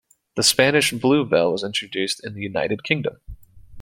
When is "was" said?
1.51-1.63